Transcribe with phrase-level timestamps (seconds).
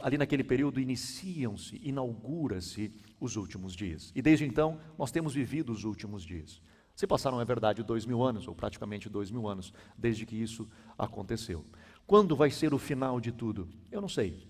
[0.00, 4.12] ali naquele período iniciam-se, inaugura-se os últimos dias.
[4.14, 6.60] E desde então nós temos vivido os últimos dias.
[6.94, 10.68] Se passaram, é verdade, dois mil anos, ou praticamente dois mil anos, desde que isso
[10.96, 11.64] aconteceu.
[12.06, 13.68] Quando vai ser o final de tudo?
[13.90, 14.46] Eu não sei.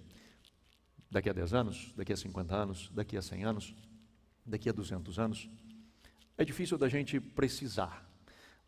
[1.11, 3.75] Daqui a 10 anos, daqui a 50 anos, daqui a 100 anos,
[4.44, 5.48] daqui a 200 anos?
[6.36, 8.05] É difícil da gente precisar.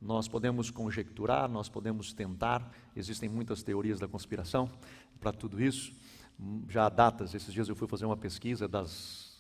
[0.01, 4.71] Nós podemos conjecturar, nós podemos tentar, existem muitas teorias da conspiração
[5.19, 5.93] para tudo isso
[6.69, 9.37] já há datas, esses dias eu fui fazer uma pesquisa das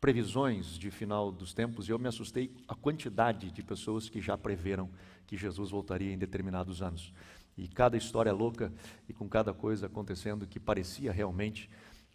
[0.00, 4.36] previsões de final dos tempos e eu me assustei a quantidade de pessoas que já
[4.36, 4.90] preveram
[5.26, 7.12] que Jesus voltaria em determinados anos.
[7.56, 8.72] E cada história louca
[9.08, 11.70] e com cada coisa acontecendo que parecia realmente.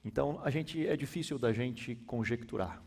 [0.05, 2.81] Então, a gente é difícil da gente conjecturar.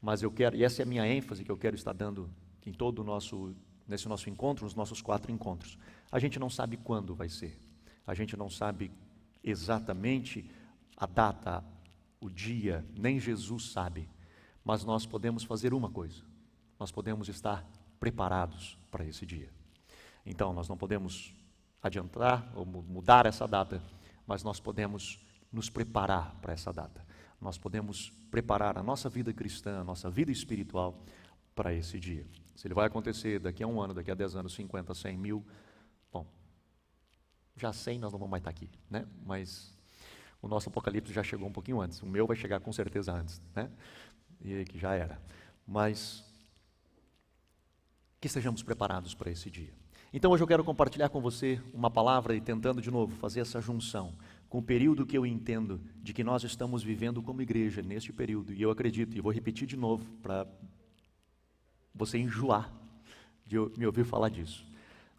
[0.00, 2.30] Mas eu quero, e essa é a minha ênfase que eu quero estar dando
[2.64, 3.56] em todo o nosso
[3.88, 5.78] nesse nosso encontro, nos nossos quatro encontros.
[6.10, 7.56] A gente não sabe quando vai ser.
[8.06, 8.90] A gente não sabe
[9.46, 10.50] exatamente
[10.96, 11.64] a data,
[12.20, 14.08] o dia, nem Jesus sabe.
[14.64, 16.22] Mas nós podemos fazer uma coisa:
[16.78, 17.64] nós podemos estar
[18.00, 19.48] preparados para esse dia.
[20.24, 21.32] Então, nós não podemos
[21.80, 23.80] adiantar ou mudar essa data,
[24.26, 27.06] mas nós podemos nos preparar para essa data.
[27.40, 31.04] Nós podemos preparar a nossa vida cristã, a nossa vida espiritual
[31.54, 32.26] para esse dia.
[32.56, 35.44] Se ele vai acontecer daqui a um ano, daqui a dez anos, 50, 100 mil,
[37.56, 39.06] já sei, nós não vamos mais estar aqui, né?
[39.24, 39.74] Mas
[40.42, 42.02] o nosso apocalipse já chegou um pouquinho antes.
[42.02, 43.70] O meu vai chegar com certeza antes, né?
[44.40, 45.20] E que já era.
[45.66, 46.24] Mas
[48.20, 49.72] que estejamos preparados para esse dia.
[50.12, 53.60] Então hoje eu quero compartilhar com você uma palavra e tentando de novo fazer essa
[53.60, 54.14] junção
[54.48, 58.52] com o período que eu entendo de que nós estamos vivendo como igreja neste período.
[58.52, 60.46] E eu acredito, e vou repetir de novo para
[61.94, 62.72] você enjoar
[63.44, 64.66] de me ouvir falar disso.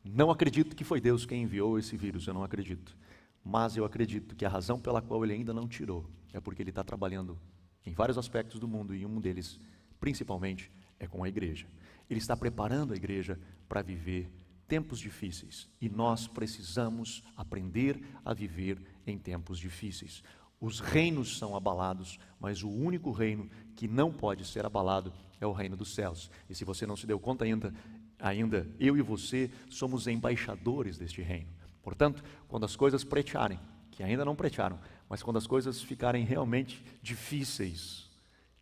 [0.09, 2.95] Não acredito que foi Deus quem enviou esse vírus, eu não acredito.
[3.43, 6.69] Mas eu acredito que a razão pela qual ele ainda não tirou é porque ele
[6.69, 7.37] está trabalhando
[7.85, 9.59] em vários aspectos do mundo e um deles,
[9.99, 11.67] principalmente, é com a igreja.
[12.09, 14.29] Ele está preparando a igreja para viver
[14.67, 20.21] tempos difíceis e nós precisamos aprender a viver em tempos difíceis.
[20.59, 25.51] Os reinos são abalados, mas o único reino que não pode ser abalado é o
[25.51, 26.31] reino dos céus.
[26.49, 27.73] E se você não se deu conta ainda,
[28.19, 31.49] ainda eu e você somos embaixadores deste reino.
[31.81, 33.59] Portanto, quando as coisas pretearem,
[33.91, 34.79] que ainda não pretearam,
[35.09, 38.09] mas quando as coisas ficarem realmente difíceis,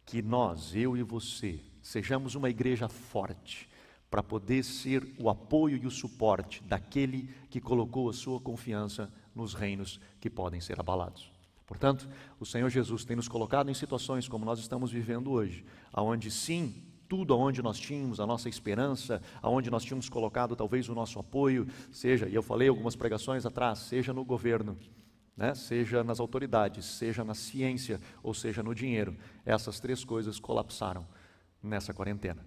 [0.05, 3.67] que nós, eu e você, sejamos uma igreja forte
[4.09, 9.53] para poder ser o apoio e o suporte daquele que colocou a sua confiança nos
[9.53, 11.31] reinos que podem ser abalados.
[11.65, 12.07] Portanto,
[12.39, 16.83] o Senhor Jesus tem nos colocado em situações como nós estamos vivendo hoje, aonde sim
[17.07, 21.67] tudo aonde nós tínhamos a nossa esperança, aonde nós tínhamos colocado talvez o nosso apoio,
[21.91, 24.77] seja, e eu falei algumas pregações atrás, seja no governo,
[25.35, 29.15] né, seja nas autoridades, seja na ciência ou seja no dinheiro.
[29.45, 31.05] Essas três coisas colapsaram
[31.61, 32.45] nessa quarentena.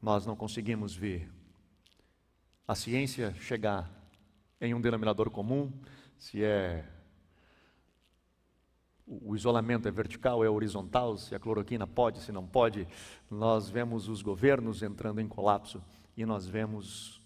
[0.00, 1.30] Nós não conseguimos ver
[2.66, 3.90] a ciência chegar
[4.60, 5.72] em um denominador comum,
[6.18, 6.84] se é
[9.08, 12.86] o isolamento é vertical, é horizontal, se a cloroquina pode, se não pode.
[13.30, 15.82] Nós vemos os governos entrando em colapso
[16.16, 17.22] e nós vemos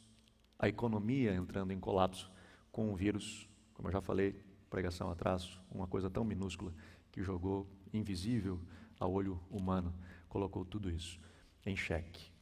[0.59, 2.31] a economia entrando em colapso
[2.71, 4.41] com o vírus, como eu já falei,
[4.71, 6.73] pregação atrás, uma coisa tão minúscula
[7.11, 8.61] que jogou invisível
[8.99, 9.93] ao olho humano,
[10.29, 11.21] colocou tudo isso.
[11.65, 12.33] em xeque,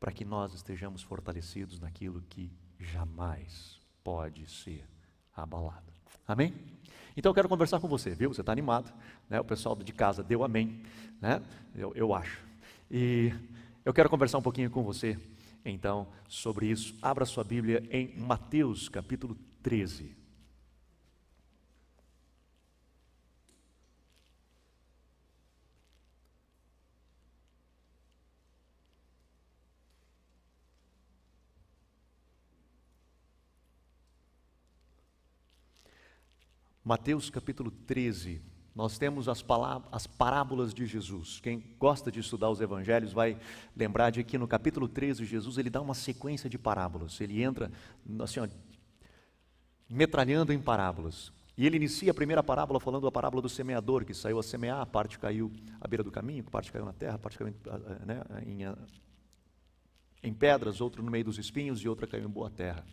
[0.00, 4.84] para que nós estejamos fortalecidos naquilo que jamais pode ser
[5.32, 5.92] abalado.
[6.26, 6.75] Amém?
[7.16, 8.32] Então eu quero conversar com você, viu?
[8.32, 8.92] Você está animado,
[9.28, 9.40] né?
[9.40, 10.82] O pessoal de casa deu amém,
[11.20, 11.42] né?
[11.74, 12.44] Eu, eu acho.
[12.90, 13.32] E
[13.84, 15.18] eu quero conversar um pouquinho com você,
[15.64, 16.94] então, sobre isso.
[17.00, 20.25] Abra sua Bíblia em Mateus capítulo 13.
[36.86, 38.40] Mateus capítulo 13,
[38.72, 39.44] nós temos as,
[39.90, 41.40] as, parábolas de Jesus.
[41.40, 43.36] Quem gosta de estudar os evangelhos vai
[43.74, 47.20] lembrar de que no capítulo 13 Jesus ele dá uma sequência de parábolas.
[47.20, 47.72] Ele entra
[48.20, 48.46] assim, ó,
[49.90, 51.32] metralhando em parábolas.
[51.58, 54.80] E ele inicia a primeira parábola falando a parábola do semeador, que saiu a semear,
[54.80, 55.50] a parte caiu
[55.80, 57.52] à beira do caminho, a parte caiu na terra, a parte caiu
[58.06, 58.60] né, em,
[60.22, 62.86] em pedras, outra no meio dos espinhos e outra caiu em boa terra.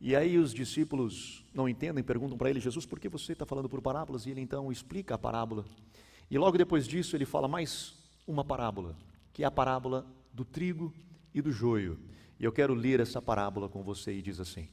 [0.00, 3.68] E aí os discípulos não entendem, perguntam para ele, Jesus, por que você está falando
[3.68, 4.26] por parábolas?
[4.26, 5.64] E ele então explica a parábola.
[6.30, 7.94] E logo depois disso ele fala mais
[8.26, 8.94] uma parábola,
[9.32, 10.92] que é a parábola do trigo
[11.34, 11.98] e do joio.
[12.38, 14.68] E eu quero ler essa parábola com você e diz assim: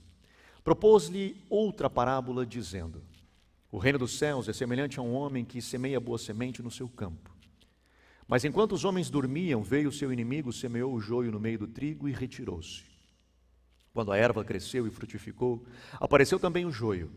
[0.63, 3.01] Propôs-lhe outra parábola, dizendo:
[3.71, 6.89] O reino dos céus é semelhante a um homem que semeia boa semente no seu
[6.89, 7.31] campo.
[8.27, 11.67] Mas enquanto os homens dormiam, veio o seu inimigo, semeou o joio no meio do
[11.67, 12.92] trigo e retirou-se.
[13.93, 15.63] Quando a erva cresceu e frutificou,
[15.93, 17.11] apareceu também o joio.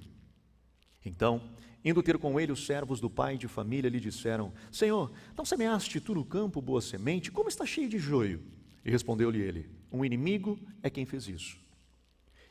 [1.05, 1.40] Então,
[1.82, 6.00] indo ter com ele os servos do pai de família, lhe disseram: Senhor, não semeaste
[6.00, 7.32] tu no campo boa semente?
[7.32, 8.43] Como está cheio de joio?
[8.84, 11.56] E respondeu-lhe ele: Um inimigo é quem fez isso.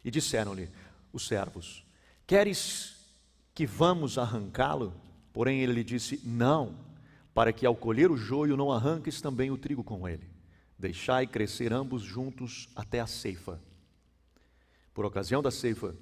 [0.03, 0.69] E disseram-lhe
[1.13, 1.85] os servos:
[2.25, 2.95] Queres
[3.53, 4.91] que vamos arrancá-lo?
[5.31, 6.75] Porém ele lhe disse: Não,
[7.31, 10.27] para que ao colher o joio não arranques também o trigo com ele.
[10.79, 13.61] Deixai crescer ambos juntos até a ceifa.
[14.95, 15.93] Por ocasião da ceifa,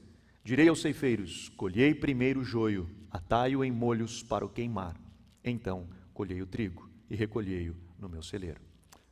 [0.44, 4.96] direi aos ceifeiros: colhei primeiro o joio, atai-o em molhos para o queimar.
[5.44, 8.62] Então colhei o trigo e recolhei-o no meu celeiro.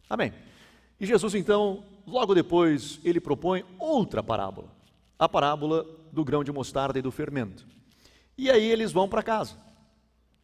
[0.07, 0.31] Amém.
[0.99, 4.71] E Jesus, então, logo depois, ele propõe outra parábola,
[5.17, 5.83] a parábola
[6.13, 7.65] do grão de mostarda e do fermento.
[8.37, 9.57] E aí eles vão para casa.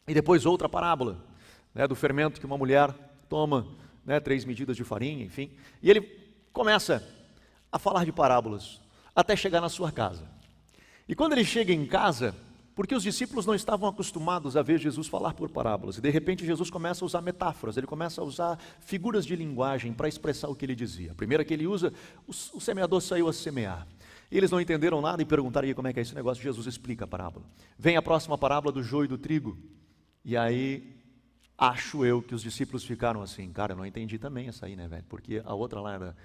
[0.08, 1.24] E depois outra parábola,
[1.72, 2.92] né, do fermento que uma mulher
[3.28, 3.68] toma,
[4.04, 5.52] né, três medidas de farinha, enfim.
[5.80, 6.00] E ele
[6.52, 7.06] começa
[7.70, 8.80] a falar de parábolas
[9.20, 10.24] até chegar na sua casa.
[11.08, 12.32] E quando ele chega em casa,
[12.72, 16.46] porque os discípulos não estavam acostumados a ver Jesus falar por parábolas, e de repente
[16.46, 20.54] Jesus começa a usar metáforas, ele começa a usar figuras de linguagem para expressar o
[20.54, 21.10] que ele dizia.
[21.10, 21.92] A primeira que ele usa,
[22.28, 23.88] o, semeador saiu a semear.
[24.30, 26.40] E eles não entenderam nada e perguntaram como é que é esse negócio.
[26.40, 27.44] Jesus explica a parábola.
[27.76, 29.58] Vem a próxima parábola do joio e do trigo.
[30.24, 30.94] E aí,
[31.56, 34.86] acho eu que os discípulos ficaram assim, cara, eu não entendi também essa aí, né,
[34.86, 35.04] velho?
[35.08, 36.16] Porque a outra lá era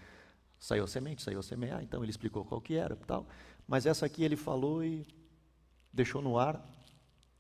[0.64, 3.28] Saiu a semente, saiu a semear, então ele explicou qual que era tal.
[3.68, 5.06] Mas essa aqui ele falou e
[5.92, 6.58] deixou no ar.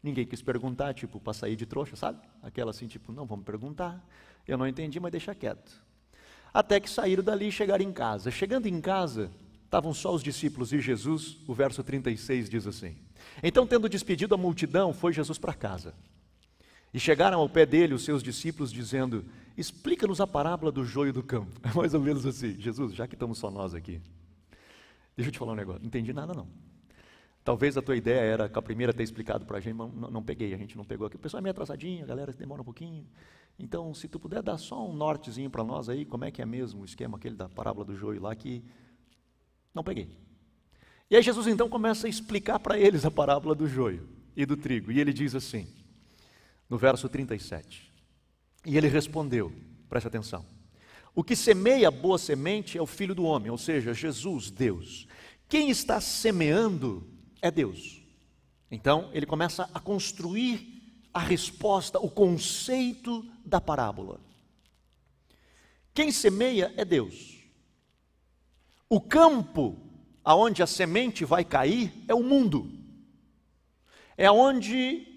[0.03, 2.19] Ninguém quis perguntar, tipo, para sair de trouxa, sabe?
[2.41, 4.05] Aquela assim, tipo, não, vamos perguntar.
[4.45, 5.71] Eu não entendi, mas deixa quieto.
[6.53, 8.29] Até que saíram dali e chegaram em casa.
[8.29, 9.31] Chegando em casa,
[9.63, 12.97] estavam só os discípulos e Jesus, o verso 36 diz assim:
[13.41, 15.95] Então, tendo despedido a multidão, foi Jesus para casa.
[16.93, 19.25] E chegaram ao pé dele os seus discípulos, dizendo:
[19.57, 21.59] Explica-nos a parábola do joio do campo.
[21.63, 24.01] É mais ou menos assim: Jesus, já que estamos só nós aqui,
[25.15, 25.81] deixa eu te falar um negócio.
[25.81, 26.47] Não entendi nada, não.
[27.43, 30.09] Talvez a tua ideia era com a primeira ter explicado para a gente, mas não,
[30.09, 31.17] não, peguei, a gente não pegou aqui.
[31.17, 33.05] O pessoal é meio atrasadinho, a galera demora um pouquinho.
[33.59, 36.45] Então, se tu puder dar só um nortezinho para nós aí, como é que é
[36.45, 38.63] mesmo o esquema aquele da parábola do joio lá, que
[39.73, 40.09] não peguei.
[41.09, 44.07] E aí Jesus então começa a explicar para eles a parábola do joio
[44.37, 44.89] e do trigo.
[44.89, 45.67] E ele diz assim:
[46.73, 47.87] no verso 37.
[48.65, 49.53] E ele respondeu,
[49.87, 50.43] preste atenção:
[51.13, 55.07] O que semeia boa semente é o filho do homem, ou seja, Jesus, Deus.
[55.47, 57.07] Quem está semeando
[57.43, 58.01] é Deus.
[58.71, 64.19] Então, ele começa a construir a resposta, o conceito da parábola.
[65.93, 67.37] Quem semeia é Deus.
[68.89, 69.77] O campo
[70.25, 72.67] aonde a semente vai cair é o mundo.
[74.17, 75.12] É onde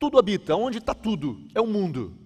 [0.00, 1.46] tudo habita, onde está tudo?
[1.54, 2.16] É o mundo.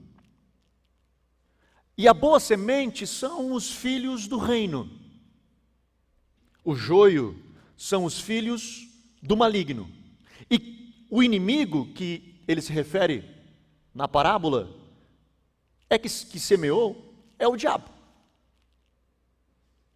[1.98, 4.88] E a boa semente são os filhos do reino.
[6.64, 7.36] O joio
[7.76, 8.88] são os filhos
[9.20, 9.90] do maligno.
[10.48, 13.28] E o inimigo que ele se refere
[13.92, 14.72] na parábola
[15.90, 17.90] é que, que semeou é o diabo.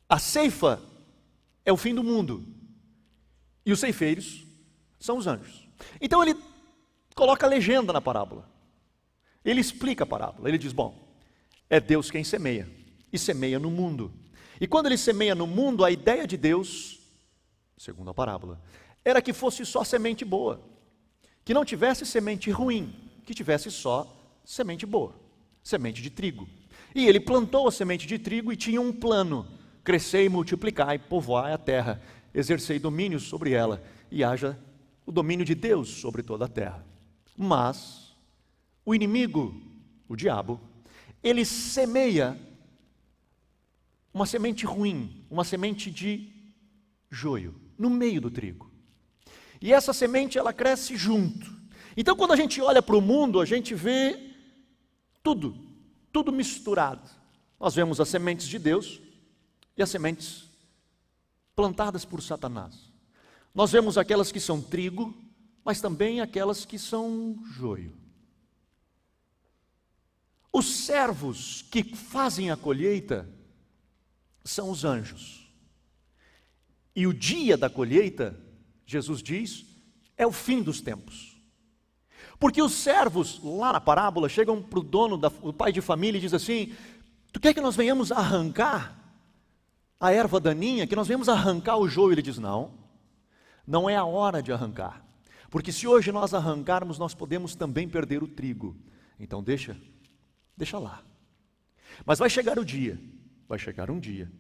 [0.08, 0.82] A ceifa
[1.64, 2.44] é o fim do mundo.
[3.64, 4.44] E os ceifeiros
[4.98, 5.68] são os anjos.
[6.00, 6.34] Então ele
[7.18, 8.48] coloca a legenda na parábola.
[9.44, 10.48] Ele explica a parábola.
[10.48, 11.16] Ele diz: Bom,
[11.68, 12.70] é Deus quem semeia,
[13.12, 14.12] e semeia no mundo.
[14.60, 17.00] E quando ele semeia no mundo, a ideia de Deus,
[17.76, 18.62] segundo a parábola,
[19.04, 20.62] era que fosse só semente boa,
[21.44, 22.94] que não tivesse semente ruim,
[23.24, 24.06] que tivesse só
[24.44, 25.12] semente boa,
[25.60, 26.48] semente de trigo.
[26.94, 29.44] E ele plantou a semente de trigo e tinha um plano:
[29.82, 32.00] crescer e multiplicar e povoar a terra,
[32.32, 34.56] exercer domínio sobre ela e haja
[35.04, 36.86] o domínio de Deus sobre toda a terra.
[37.40, 38.16] Mas
[38.84, 39.54] o inimigo,
[40.08, 40.60] o diabo,
[41.22, 42.36] ele semeia
[44.12, 46.32] uma semente ruim, uma semente de
[47.08, 48.68] joio, no meio do trigo.
[49.60, 51.56] E essa semente ela cresce junto.
[51.96, 54.34] Então quando a gente olha para o mundo, a gente vê
[55.22, 55.56] tudo,
[56.10, 57.08] tudo misturado.
[57.60, 59.00] Nós vemos as sementes de Deus
[59.76, 60.48] e as sementes
[61.54, 62.92] plantadas por Satanás.
[63.54, 65.14] Nós vemos aquelas que são trigo,
[65.68, 67.94] mas também aquelas que são joio.
[70.50, 73.28] Os servos que fazem a colheita
[74.42, 75.52] são os anjos.
[76.96, 78.34] E o dia da colheita,
[78.86, 79.66] Jesus diz,
[80.16, 81.38] é o fim dos tempos.
[82.38, 86.16] Porque os servos, lá na parábola, chegam para o dono, da, o pai de família,
[86.16, 86.74] e diz assim:
[87.30, 88.98] Tu quer que nós venhamos arrancar
[90.00, 92.14] a erva daninha, que nós venhamos arrancar o joio?
[92.14, 92.72] Ele diz: Não,
[93.66, 95.06] não é a hora de arrancar.
[95.50, 98.76] Porque se hoje nós arrancarmos, nós podemos também perder o trigo.
[99.18, 99.76] Então deixa,
[100.56, 101.02] deixa lá.
[102.04, 103.00] Mas vai chegar o dia,
[103.48, 104.30] vai chegar um dia,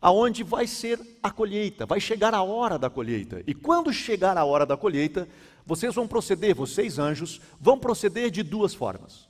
[0.00, 3.42] aonde vai ser a colheita, vai chegar a hora da colheita.
[3.46, 5.28] E quando chegar a hora da colheita,
[5.64, 9.28] vocês vão proceder, vocês anjos, vão proceder de duas formas.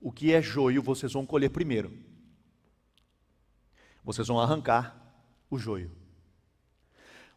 [0.00, 1.96] O que é joio, vocês vão colher primeiro.
[4.04, 5.14] Vocês vão arrancar
[5.48, 5.90] o joio.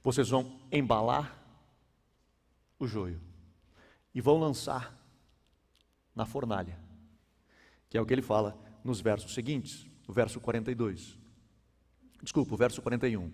[0.03, 1.44] Vocês vão embalar
[2.79, 3.21] o joio
[4.13, 4.95] e vão lançar
[6.15, 6.79] na fornalha,
[7.89, 11.17] que é o que ele fala nos versos seguintes, o verso 42.
[12.21, 13.31] Desculpa, o verso 41.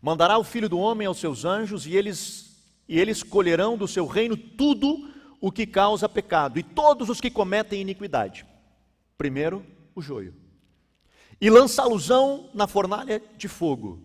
[0.00, 2.50] Mandará o filho do homem aos seus anjos e eles
[2.90, 5.08] e eles colherão do seu reino tudo
[5.40, 8.44] o que causa pecado e todos os que cometem iniquidade.
[9.16, 10.34] Primeiro, o joio.
[11.40, 14.02] E lançá-losão na fornalha de fogo,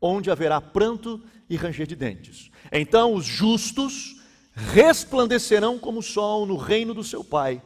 [0.00, 2.50] onde haverá pranto e ranger de dentes.
[2.72, 4.15] Então os justos
[4.56, 7.62] resplandecerão como o sol no reino do seu Pai.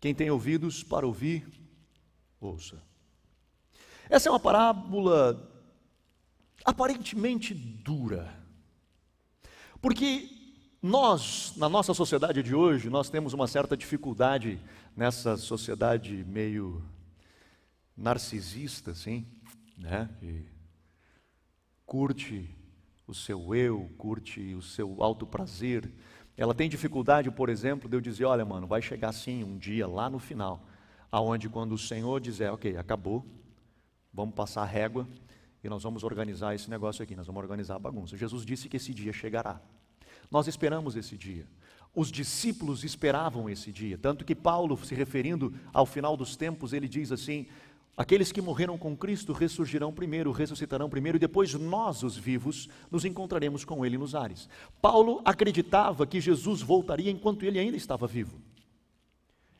[0.00, 1.46] Quem tem ouvidos para ouvir,
[2.40, 2.82] ouça.
[4.10, 5.48] Essa é uma parábola
[6.64, 8.38] aparentemente dura
[9.80, 10.28] porque
[10.82, 14.60] nós, na nossa sociedade de hoje, nós temos uma certa dificuldade
[14.96, 16.84] nessa sociedade meio
[17.96, 19.26] narcisista, assim,
[19.76, 20.08] né?
[20.18, 20.46] Que
[21.86, 22.48] curte
[23.08, 25.90] o seu eu, curte o seu alto prazer.
[26.36, 29.88] Ela tem dificuldade, por exemplo, de eu dizer, olha, mano, vai chegar assim um dia
[29.88, 30.62] lá no final,
[31.10, 33.24] aonde quando o Senhor dizer, ok, acabou,
[34.12, 35.08] vamos passar a régua,
[35.64, 38.16] e nós vamos organizar esse negócio aqui, nós vamos organizar a bagunça.
[38.16, 39.60] Jesus disse que esse dia chegará.
[40.30, 41.46] Nós esperamos esse dia.
[41.94, 46.86] Os discípulos esperavam esse dia, tanto que Paulo, se referindo ao final dos tempos, ele
[46.86, 47.46] diz assim:
[47.98, 53.04] Aqueles que morreram com Cristo ressurgirão primeiro, ressuscitarão primeiro, e depois nós, os vivos, nos
[53.04, 54.48] encontraremos com Ele nos ares.
[54.80, 58.40] Paulo acreditava que Jesus voltaria enquanto ele ainda estava vivo.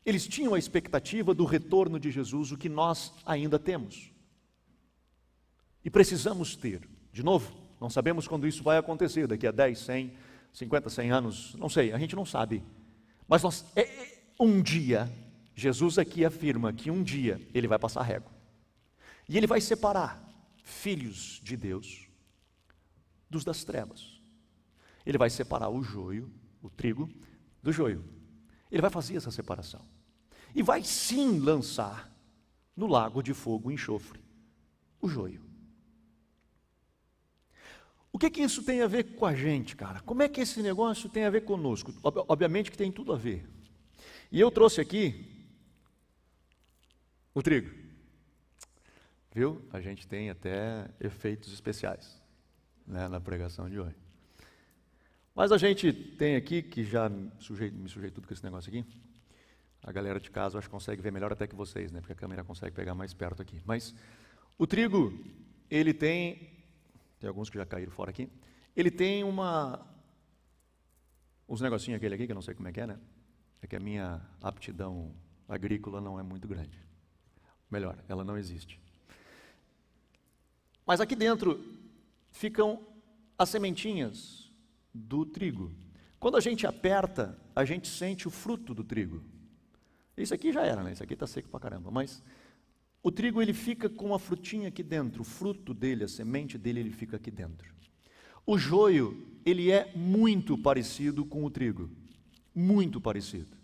[0.05, 4.09] Eles tinham a expectativa do retorno de Jesus, o que nós ainda temos.
[5.83, 6.87] E precisamos ter.
[7.11, 10.13] De novo, não sabemos quando isso vai acontecer, daqui a 10, 100,
[10.53, 12.63] 50, 100 anos, não sei, a gente não sabe.
[13.27, 15.11] Mas nós, é, é, um dia,
[15.59, 18.31] Jesus aqui afirma que um dia ele vai passar régua.
[19.27, 20.25] E ele vai separar
[20.63, 22.07] filhos de Deus
[23.29, 24.21] dos das trevas.
[25.05, 27.09] Ele vai separar o joio, o trigo,
[27.61, 28.03] do joio.
[28.71, 29.85] Ele vai fazer essa separação.
[30.55, 32.09] E vai sim lançar
[32.75, 34.23] no lago de fogo e enxofre
[35.01, 35.43] o joio.
[38.11, 39.99] O que, que isso tem a ver com a gente, cara?
[40.01, 41.93] Como é que esse negócio tem a ver conosco?
[42.01, 43.47] Obviamente que tem tudo a ver.
[44.31, 45.38] E eu trouxe aqui
[47.39, 47.69] o trigo.
[49.33, 49.65] Viu?
[49.71, 52.21] A gente tem até efeitos especiais
[52.85, 53.95] né, na pregação de hoje.
[55.33, 58.69] Mas a gente tem aqui, que já me sujei, me sujei tudo com esse negócio
[58.69, 58.85] aqui.
[59.81, 62.01] A galera de casa acho que consegue ver melhor até que vocês, né?
[62.01, 63.61] Porque a câmera consegue pegar mais perto aqui.
[63.65, 63.95] Mas
[64.57, 65.13] o trigo,
[65.69, 66.59] ele tem
[67.19, 68.29] tem alguns que já caíram fora aqui.
[68.75, 69.85] Ele tem uma.
[71.47, 72.99] Uns negocinhos aquele aqui, que eu não sei como é que é, né?
[73.61, 75.13] É que a minha aptidão
[75.47, 76.88] agrícola não é muito grande.
[77.69, 78.79] Melhor, ela não existe.
[80.85, 81.63] Mas aqui dentro
[82.31, 82.81] ficam
[83.37, 84.51] as sementinhas
[84.93, 85.71] do trigo.
[86.19, 89.23] Quando a gente aperta, a gente sente o fruto do trigo.
[90.17, 90.91] Isso aqui já era, né?
[90.91, 91.89] Isso aqui está seco pra caramba.
[91.91, 92.21] Mas
[93.01, 96.81] o trigo ele fica com a frutinha aqui dentro, o fruto dele, a semente dele,
[96.81, 97.73] ele fica aqui dentro.
[98.45, 101.89] O joio, ele é muito parecido com o trigo,
[102.53, 103.57] muito parecido.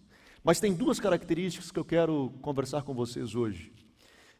[0.43, 3.73] Mas tem duas características que eu quero conversar com vocês hoje.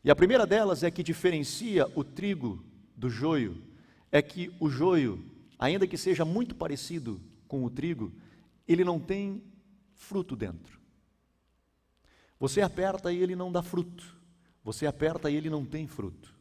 [0.05, 2.63] E a primeira delas é que diferencia o trigo
[2.95, 3.59] do joio,
[4.11, 5.25] é que o joio,
[5.57, 8.13] ainda que seja muito parecido com o trigo,
[8.67, 9.41] ele não tem
[9.95, 10.79] fruto dentro.
[12.39, 14.15] Você aperta e ele não dá fruto.
[14.63, 16.35] Você aperta e ele não tem fruto.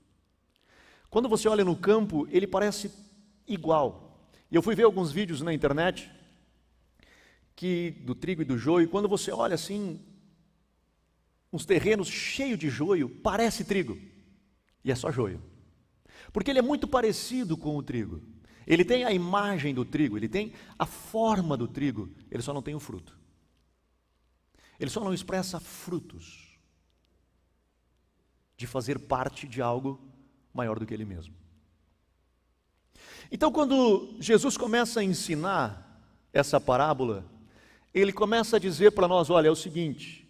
[1.08, 2.92] Quando você olha no campo, ele parece
[3.48, 4.28] igual.
[4.52, 6.10] Eu fui ver alguns vídeos na internet
[7.56, 10.04] que do trigo e do joio, quando você olha assim,
[11.54, 13.96] uns terrenos cheios de joio, parece trigo.
[14.84, 15.40] E é só joio.
[16.32, 18.20] Porque ele é muito parecido com o trigo.
[18.66, 22.60] Ele tem a imagem do trigo, ele tem a forma do trigo, ele só não
[22.60, 23.16] tem o fruto.
[24.80, 26.58] Ele só não expressa frutos
[28.56, 30.00] de fazer parte de algo
[30.52, 31.34] maior do que ele mesmo.
[33.30, 37.24] Então, quando Jesus começa a ensinar essa parábola,
[37.92, 40.23] ele começa a dizer para nós: olha, é o seguinte,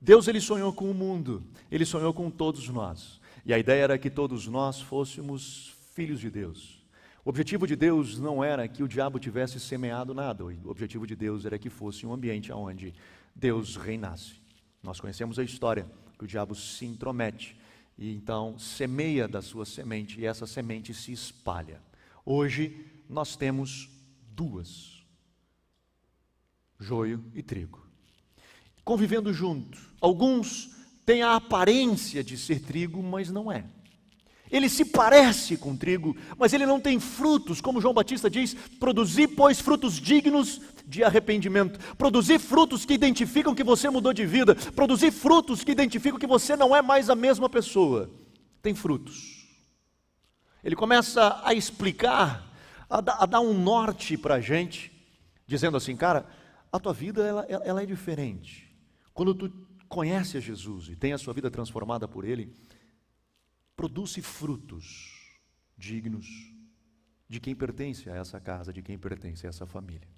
[0.00, 3.98] Deus ele sonhou com o mundo, ele sonhou com todos nós, e a ideia era
[3.98, 6.80] que todos nós fôssemos filhos de Deus.
[7.22, 11.14] O objetivo de Deus não era que o diabo tivesse semeado nada, o objetivo de
[11.14, 12.94] Deus era que fosse um ambiente onde
[13.34, 14.40] Deus reinasse.
[14.82, 17.58] Nós conhecemos a história que o diabo se intromete
[17.98, 21.82] e então semeia da sua semente e essa semente se espalha.
[22.24, 23.90] Hoje nós temos
[24.34, 25.04] duas:
[26.78, 27.89] joio e trigo.
[28.84, 29.78] Convivendo junto.
[30.00, 30.70] Alguns
[31.04, 33.64] têm a aparência de ser trigo, mas não é.
[34.50, 39.28] Ele se parece com trigo, mas ele não tem frutos, como João Batista diz: produzir,
[39.28, 45.12] pois, frutos dignos de arrependimento, produzir frutos que identificam que você mudou de vida, produzir
[45.12, 48.10] frutos que identificam que você não é mais a mesma pessoa.
[48.60, 49.46] Tem frutos.
[50.64, 52.52] Ele começa a explicar,
[52.88, 54.90] a, a dar um norte para a gente,
[55.46, 56.26] dizendo assim, cara,
[56.72, 58.69] a tua vida ela, ela é diferente.
[59.20, 59.52] Quando tu
[59.86, 62.56] conhece a Jesus e tem a sua vida transformada por Ele,
[63.76, 65.38] produz frutos
[65.76, 66.26] dignos
[67.28, 70.08] de quem pertence a essa casa, de quem pertence a essa família.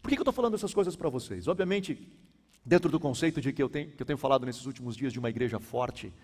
[0.00, 1.48] Por que eu estou falando essas coisas para vocês?
[1.48, 2.16] Obviamente,
[2.64, 5.18] dentro do conceito de que eu, tenho, que eu tenho falado nesses últimos dias de
[5.18, 6.14] uma igreja forte,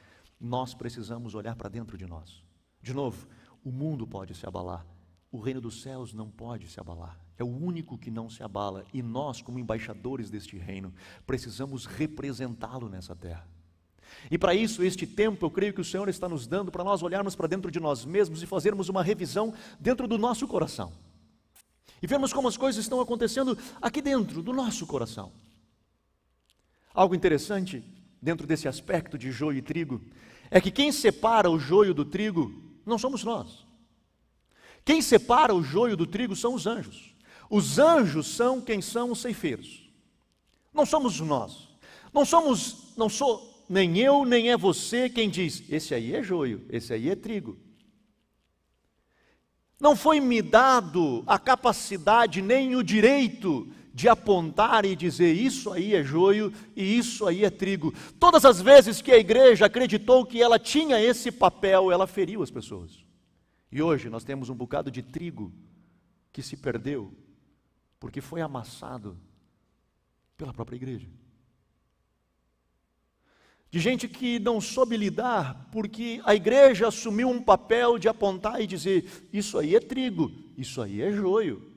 [0.40, 2.44] nós precisamos olhar para dentro de nós.
[2.80, 3.26] De novo,
[3.64, 4.86] o mundo pode se abalar,
[5.32, 7.18] o reino dos céus não pode se abalar.
[7.40, 10.92] É o único que não se abala e nós, como embaixadores deste reino,
[11.26, 13.48] precisamos representá-lo nessa terra.
[14.30, 17.02] E para isso, este tempo, eu creio que o Senhor está nos dando para nós
[17.02, 20.92] olharmos para dentro de nós mesmos e fazermos uma revisão dentro do nosso coração.
[22.02, 25.32] E vermos como as coisas estão acontecendo aqui dentro do nosso coração.
[26.92, 27.82] Algo interessante
[28.20, 30.02] dentro desse aspecto de joio e trigo
[30.50, 32.52] é que quem separa o joio do trigo
[32.84, 33.64] não somos nós.
[34.84, 37.09] Quem separa o joio do trigo são os anjos.
[37.50, 39.90] Os anjos são quem são os ceifeiros.
[40.72, 41.68] Não somos nós.
[42.14, 46.64] Não somos, não sou nem eu, nem é você quem diz: esse aí é joio,
[46.70, 47.58] esse aí é trigo.
[49.80, 55.94] Não foi me dado a capacidade nem o direito de apontar e dizer isso aí
[55.94, 57.92] é joio e isso aí é trigo.
[58.18, 62.50] Todas as vezes que a igreja acreditou que ela tinha esse papel, ela feriu as
[62.50, 63.04] pessoas.
[63.72, 65.52] E hoje nós temos um bocado de trigo
[66.32, 67.12] que se perdeu
[68.00, 69.16] porque foi amassado
[70.36, 71.06] pela própria igreja
[73.70, 78.66] de gente que não soube lidar, porque a igreja assumiu um papel de apontar e
[78.66, 81.70] dizer: isso aí é trigo, isso aí é joio.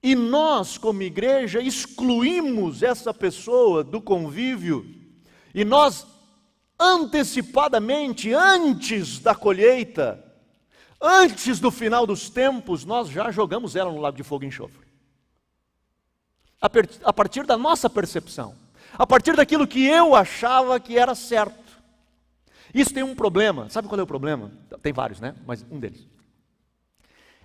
[0.00, 4.86] E nós, como igreja, excluímos essa pessoa do convívio,
[5.52, 6.06] e nós,
[6.78, 10.24] antecipadamente, antes da colheita,
[11.00, 14.86] antes do final dos tempos, nós já jogamos ela no lago de fogo e enxofre.
[16.60, 18.54] A partir da nossa percepção
[18.96, 21.68] a partir daquilo que eu achava que era certo.
[22.72, 23.68] Isso tem um problema.
[23.70, 24.52] Sabe qual é o problema?
[24.82, 25.34] Tem vários, né?
[25.46, 26.06] Mas um deles.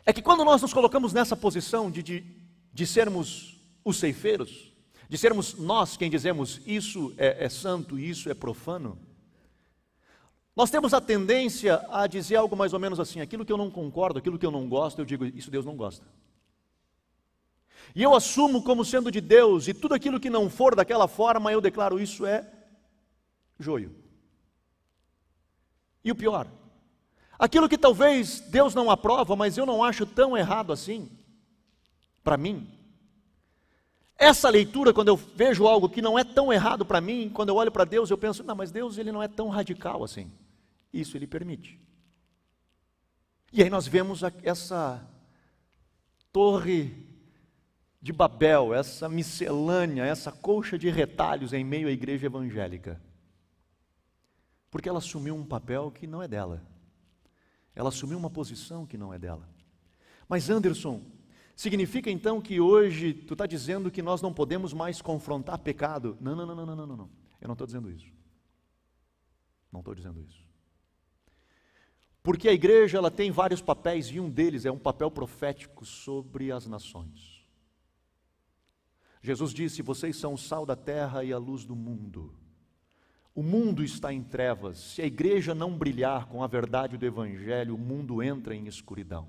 [0.05, 2.23] É que quando nós nos colocamos nessa posição de, de,
[2.73, 4.73] de sermos os ceifeiros,
[5.07, 8.97] de sermos nós quem dizemos isso é, é santo isso é profano,
[10.55, 13.71] nós temos a tendência a dizer algo mais ou menos assim: aquilo que eu não
[13.71, 16.05] concordo, aquilo que eu não gosto, eu digo, isso Deus não gosta.
[17.95, 21.51] E eu assumo como sendo de Deus, e tudo aquilo que não for daquela forma,
[21.51, 22.47] eu declaro isso é
[23.59, 23.95] joio.
[26.03, 26.47] E o pior,
[27.37, 31.09] aquilo que talvez Deus não aprova, mas eu não acho tão errado assim,
[32.23, 32.67] para mim,
[34.17, 37.55] essa leitura, quando eu vejo algo que não é tão errado para mim, quando eu
[37.55, 40.31] olho para Deus, eu penso, não, mas Deus ele não é tão radical assim.
[40.93, 41.79] Isso ele permite.
[43.51, 45.05] E aí nós vemos essa
[46.31, 46.95] torre
[48.01, 53.01] de Babel, essa miscelânea, essa colcha de retalhos em meio à igreja evangélica.
[54.69, 56.61] Porque ela assumiu um papel que não é dela.
[57.75, 59.47] Ela assumiu uma posição que não é dela.
[60.27, 61.01] Mas Anderson,
[61.55, 66.17] significa então que hoje tu está dizendo que nós não podemos mais confrontar pecado?
[66.19, 67.09] Não, não, não, não, não, não, não.
[67.39, 68.11] Eu não estou dizendo isso.
[69.71, 70.42] Não estou dizendo isso.
[72.23, 76.53] Porque a igreja ela tem vários papéis e um deles é um papel profético sobre
[76.53, 77.45] as nações.
[79.21, 82.33] Jesus disse: Vocês são o sal da terra e a luz do mundo.
[83.35, 84.77] O mundo está em trevas.
[84.77, 89.27] Se a igreja não brilhar com a verdade do Evangelho, o mundo entra em escuridão.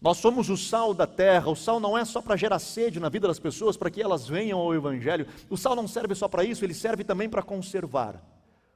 [0.00, 1.48] Nós somos o sal da terra.
[1.48, 4.26] O sal não é só para gerar sede na vida das pessoas, para que elas
[4.26, 5.28] venham ao Evangelho.
[5.48, 8.20] O sal não serve só para isso, ele serve também para conservar.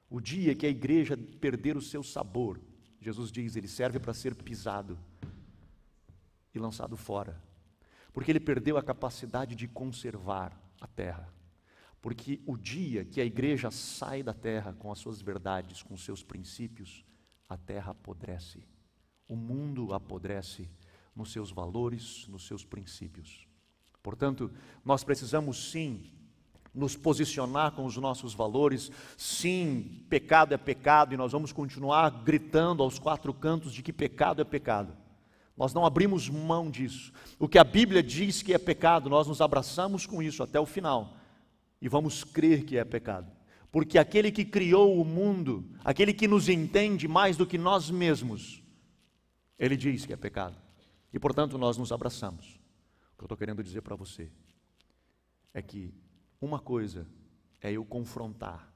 [0.09, 2.61] O dia que a igreja perder o seu sabor,
[3.01, 4.99] Jesus diz, ele serve para ser pisado
[6.55, 7.51] e lançado fora
[8.13, 11.33] porque ele perdeu a capacidade de conservar a terra.
[12.01, 16.05] Porque o dia que a igreja sai da terra com as suas verdades, com os
[16.05, 17.05] seus princípios,
[17.49, 18.63] a terra apodrece.
[19.29, 20.69] O mundo apodrece
[21.15, 23.47] nos seus valores, nos seus princípios.
[24.03, 24.51] Portanto,
[24.85, 26.11] nós precisamos sim
[26.75, 28.91] nos posicionar com os nossos valores.
[29.17, 34.41] Sim, pecado é pecado e nós vamos continuar gritando aos quatro cantos de que pecado
[34.41, 34.93] é pecado.
[35.57, 37.13] Nós não abrimos mão disso.
[37.39, 40.67] O que a Bíblia diz que é pecado, nós nos abraçamos com isso até o
[40.67, 41.17] final
[41.81, 43.31] e vamos crer que é pecado.
[43.73, 48.63] Porque aquele que criou o mundo, aquele que nos entende mais do que nós mesmos,
[49.59, 50.57] ele diz que é pecado.
[51.13, 52.59] E portanto nós nos abraçamos.
[53.15, 54.31] O que eu estou querendo dizer para você
[55.53, 55.93] é que
[56.41, 57.07] uma coisa
[57.61, 58.73] é eu confrontar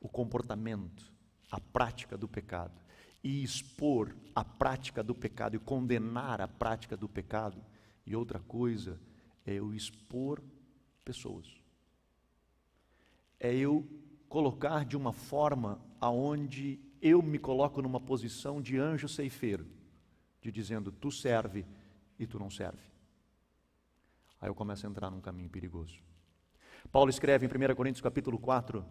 [0.00, 1.12] o comportamento,
[1.50, 2.80] a prática do pecado
[3.22, 7.64] e expor a prática do pecado e condenar a prática do pecado.
[8.06, 9.00] E outra coisa
[9.46, 10.42] é eu expor
[11.04, 11.46] pessoas.
[13.40, 13.86] É eu
[14.28, 19.66] colocar de uma forma aonde eu me coloco numa posição de anjo ceifeiro,
[20.40, 21.66] de dizendo tu serve
[22.18, 22.82] e tu não serve.
[24.40, 25.98] Aí eu começo a entrar num caminho perigoso.
[26.90, 28.84] Paulo escreve em 1 Coríntios capítulo 4,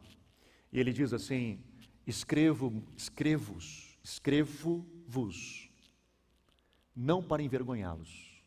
[0.72, 1.64] e ele diz assim:
[2.06, 5.72] escrevo, escrevo-os Escrevo-vos,
[6.94, 8.44] não para envergonhá-los,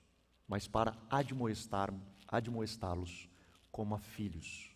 [0.46, 3.30] mas para admoestá-los
[3.72, 4.75] como a filhos.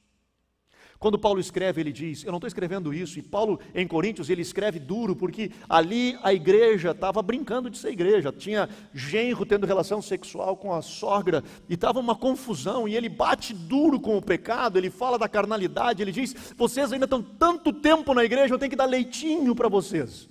[1.00, 3.18] Quando Paulo escreve, ele diz: Eu não estou escrevendo isso.
[3.18, 7.90] E Paulo, em Coríntios, ele escreve duro, porque ali a igreja estava brincando de ser
[7.90, 8.30] igreja.
[8.30, 12.86] Tinha genro tendo relação sexual com a sogra, e estava uma confusão.
[12.86, 16.02] E ele bate duro com o pecado, ele fala da carnalidade.
[16.02, 19.70] Ele diz: Vocês ainda estão tanto tempo na igreja, eu tenho que dar leitinho para
[19.70, 20.28] vocês.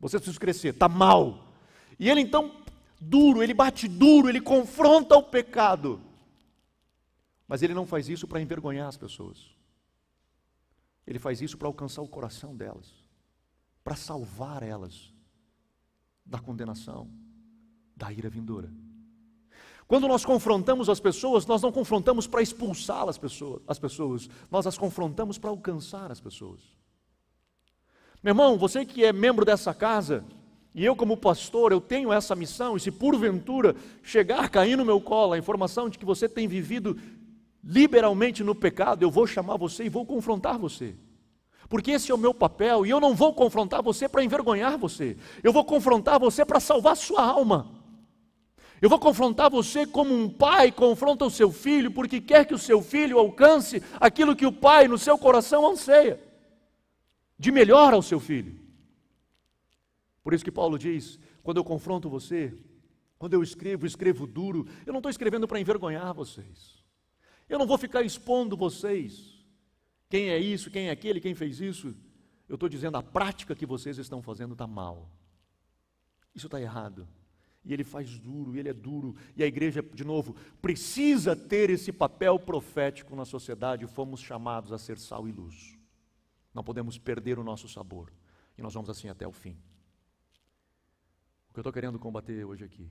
[0.00, 1.54] Você precisa crescer, está mal.
[2.00, 2.50] E ele então,
[3.00, 6.00] duro, ele bate duro, ele confronta o pecado.
[7.46, 9.59] Mas ele não faz isso para envergonhar as pessoas.
[11.10, 12.86] Ele faz isso para alcançar o coração delas,
[13.82, 15.12] para salvar elas
[16.24, 17.10] da condenação,
[17.96, 18.72] da ira vindoura.
[19.88, 24.68] Quando nós confrontamos as pessoas, nós não confrontamos para expulsar as pessoas, as pessoas, nós
[24.68, 26.60] as confrontamos para alcançar as pessoas.
[28.22, 30.24] Meu irmão, você que é membro dessa casa,
[30.72, 35.00] e eu, como pastor, eu tenho essa missão, e se porventura chegar, cair no meu
[35.00, 36.96] colo a informação de que você tem vivido
[37.62, 40.94] liberalmente no pecado, eu vou chamar você e vou confrontar você.
[41.68, 45.16] Porque esse é o meu papel, e eu não vou confrontar você para envergonhar você,
[45.42, 47.80] eu vou confrontar você para salvar sua alma.
[48.82, 52.58] Eu vou confrontar você como um pai confronta o seu filho, porque quer que o
[52.58, 56.18] seu filho alcance aquilo que o pai no seu coração anseia
[57.38, 58.58] de melhor ao seu filho.
[60.22, 62.54] Por isso que Paulo diz: quando eu confronto você,
[63.18, 66.79] quando eu escrevo, escrevo duro, eu não estou escrevendo para envergonhar vocês.
[67.50, 69.44] Eu não vou ficar expondo vocês.
[70.08, 71.96] Quem é isso, quem é aquele, quem fez isso.
[72.48, 75.10] Eu estou dizendo a prática que vocês estão fazendo está mal.
[76.32, 77.08] Isso está errado.
[77.64, 79.16] E ele faz duro, e ele é duro.
[79.36, 83.84] E a igreja, de novo, precisa ter esse papel profético na sociedade.
[83.88, 85.76] Fomos chamados a ser sal e luz.
[86.54, 88.12] Não podemos perder o nosso sabor.
[88.56, 89.58] E nós vamos assim até o fim.
[91.48, 92.88] O que eu estou querendo combater hoje aqui,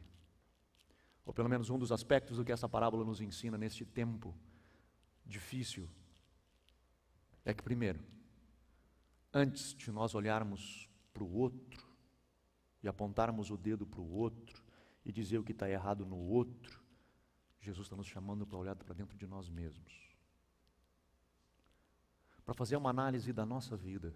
[1.25, 4.35] ou pelo menos um dos aspectos do que essa parábola nos ensina neste tempo
[5.29, 5.89] difícil,
[7.45, 8.03] é que, primeiro,
[9.33, 11.87] antes de nós olharmos para o outro
[12.83, 14.63] e apontarmos o dedo para o outro
[15.05, 16.83] e dizer o que está errado no outro,
[17.59, 19.93] Jesus está nos chamando para olhar para dentro de nós mesmos,
[22.45, 24.15] para fazer uma análise da nossa vida,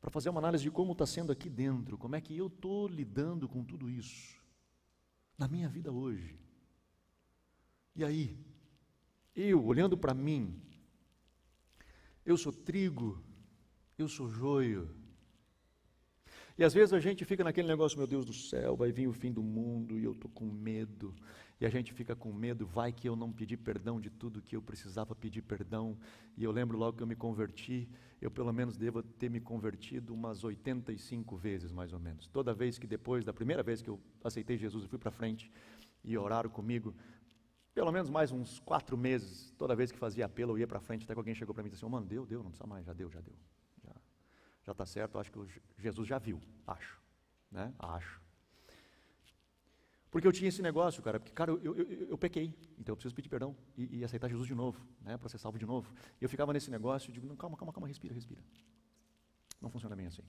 [0.00, 2.86] para fazer uma análise de como está sendo aqui dentro, como é que eu estou
[2.86, 4.40] lidando com tudo isso,
[5.36, 6.38] na minha vida hoje.
[7.94, 8.38] E aí,
[9.36, 10.60] eu olhando para mim,
[12.24, 13.22] eu sou trigo,
[13.98, 14.94] eu sou joio,
[16.58, 19.12] e às vezes a gente fica naquele negócio, meu Deus do céu, vai vir o
[19.12, 21.14] fim do mundo e eu estou com medo.
[21.60, 24.56] E a gente fica com medo, vai que eu não pedi perdão de tudo que
[24.56, 25.98] eu precisava pedir perdão.
[26.34, 27.86] E eu lembro logo que eu me converti,
[28.22, 32.26] eu pelo menos devo ter me convertido umas 85 vezes, mais ou menos.
[32.26, 35.52] Toda vez que depois da primeira vez que eu aceitei Jesus e fui para frente
[36.02, 36.94] e oraram comigo,
[37.76, 41.04] pelo menos mais uns quatro meses, toda vez que fazia apelo, eu ia para frente,
[41.04, 42.66] até que alguém chegou para mim e disse assim, oh, mano, deu, deu, não precisa
[42.66, 43.36] mais, já deu, já deu
[44.66, 45.38] já está certo, acho que
[45.78, 47.00] Jesus já viu, acho,
[47.52, 47.72] né?
[47.78, 48.20] Acho.
[50.10, 52.96] Porque eu tinha esse negócio, cara, porque, cara, eu, eu, eu, eu pequei, então eu
[52.96, 55.92] preciso pedir perdão e, e, aceitar Jesus de novo, né, para ser salvo de novo.
[56.20, 58.42] E eu ficava nesse negócio, digo, não, calma, calma, calma, respira, respira.
[59.60, 60.22] Não funciona bem assim.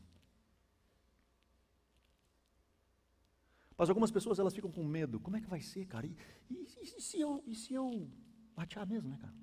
[3.78, 6.08] Mas algumas pessoas, elas ficam com medo, como é que vai ser, cara?
[6.08, 6.16] E,
[6.50, 8.10] e, e se, eu, e se eu
[8.56, 9.34] batear mesmo, né, cara?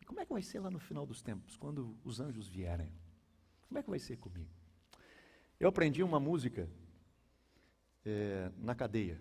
[0.00, 2.92] E como é que vai ser lá no final dos tempos, quando os anjos vierem?
[3.66, 4.50] Como é que vai ser comigo?
[5.58, 6.68] Eu aprendi uma música
[8.04, 9.20] é, na cadeia.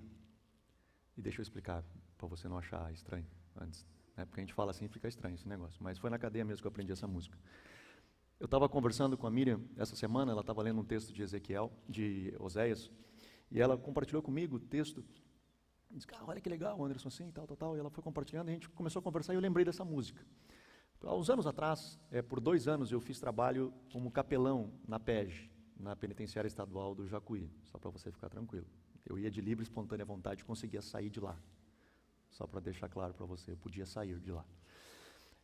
[1.18, 1.82] E deixa eu explicar,
[2.18, 3.88] para você não achar estranho antes.
[4.18, 4.26] Né?
[4.26, 5.82] Porque a gente fala assim fica estranho esse negócio.
[5.82, 7.38] Mas foi na cadeia mesmo que eu aprendi essa música.
[8.38, 11.72] Eu estava conversando com a Miriam essa semana, ela estava lendo um texto de Ezequiel,
[11.88, 12.92] de Oséias,
[13.52, 15.04] e ela compartilhou comigo o texto.
[15.92, 17.76] Disse, ah, olha que legal, Anderson, assim, tal, tal, tal.
[17.76, 20.26] E ela foi compartilhando, a gente começou a conversar e eu lembrei dessa música.
[21.04, 25.52] Há uns anos atrás, é, por dois anos, eu fiz trabalho como capelão na PEG,
[25.80, 28.66] na Penitenciária Estadual do Jacuí, só para você ficar tranquilo.
[29.06, 31.38] Eu ia de livre, espontânea vontade conseguia sair de lá.
[32.32, 34.44] Só para deixar claro para você, eu podia sair de lá.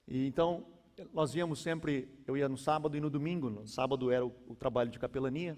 [0.07, 0.65] E então,
[1.13, 3.49] nós íamos sempre, eu ia no sábado e no domingo.
[3.49, 5.57] No sábado era o, o trabalho de capelania,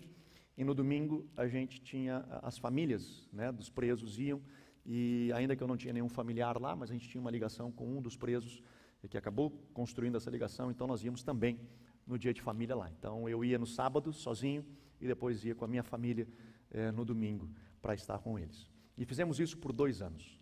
[0.58, 4.42] e no domingo a gente tinha as famílias né, dos presos iam,
[4.86, 7.72] e ainda que eu não tinha nenhum familiar lá, mas a gente tinha uma ligação
[7.72, 8.62] com um dos presos
[9.02, 11.60] e que acabou construindo essa ligação, então nós íamos também
[12.06, 12.90] no dia de família lá.
[12.90, 14.66] Então eu ia no sábado sozinho
[15.00, 16.28] e depois ia com a minha família
[16.72, 17.50] eh, no domingo
[17.82, 18.70] para estar com eles.
[18.98, 20.40] E fizemos isso por dois anos.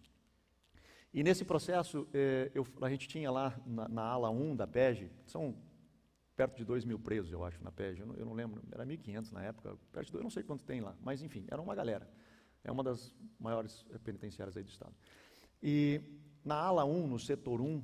[1.14, 5.12] E nesse processo, eh, eu, a gente tinha lá na, na, ala 1 da PEG,
[5.26, 5.56] são
[6.42, 8.84] perto de 2 mil presos, eu acho, na PEG, eu não, eu não lembro, era
[8.84, 11.62] 1.500 na época, perto de 2, eu não sei quanto tem lá, mas enfim, era
[11.62, 12.10] uma galera.
[12.64, 14.96] É uma das maiores penitenciárias aí do Estado.
[15.62, 16.02] E
[16.44, 17.84] na ala 1, no setor 1,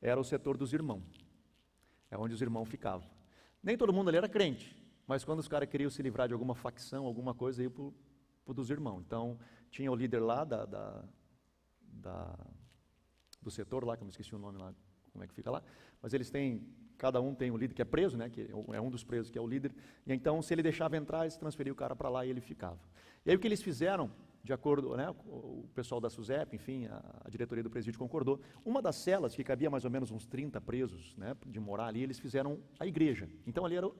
[0.00, 1.04] era o setor dos irmãos.
[2.10, 3.06] É onde os irmãos ficavam.
[3.62, 4.74] Nem todo mundo ali era crente,
[5.06, 7.82] mas quando os caras queriam se livrar de alguma facção, alguma coisa, iam para
[8.46, 9.02] o dos irmãos.
[9.06, 9.38] Então,
[9.70, 11.04] tinha o líder lá da, da,
[11.82, 12.38] da,
[13.42, 14.74] do setor lá, que eu me esqueci o nome lá,
[15.12, 15.62] como é que fica lá,
[16.00, 16.66] mas eles têm,
[17.02, 19.36] cada um tem um líder que é preso, né, que é um dos presos que
[19.36, 19.74] é o líder,
[20.06, 22.78] e então se ele deixava entrar, eles transferiam o cara para lá e ele ficava.
[23.26, 24.08] E aí o que eles fizeram,
[24.44, 28.80] de acordo, né, o pessoal da SUSEP, enfim, a, a, diretoria do presídio concordou, uma
[28.80, 32.20] das celas, que cabia mais ou menos uns 30 presos, né, de morar ali, eles
[32.20, 33.28] fizeram a igreja.
[33.48, 33.90] Então ali era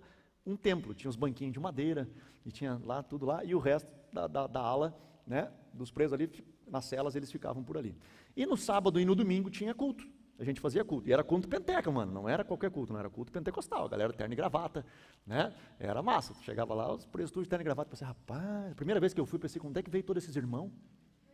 [0.47, 2.09] um templo, tinha os banquinhos de madeira,
[2.47, 6.13] e tinha lá tudo lá, e o resto da, da, da ala, né, dos presos
[6.13, 6.31] ali,
[6.69, 7.97] nas celas, eles ficavam por ali.
[8.37, 11.09] E no sábado e no domingo tinha culto a gente fazia culto.
[11.09, 12.13] E era culto penteca, mano.
[12.13, 13.87] Não era qualquer culto, não era culto pentecostal.
[13.87, 14.85] A galera terno e gravata,
[15.27, 15.55] né?
[15.79, 16.35] Era massa.
[16.43, 17.91] chegava lá, os presos tudo de terno e gravata.
[17.91, 20.73] Pensei, rapaz, primeira vez que eu fui, pensei, como é que veio todos esses irmãos?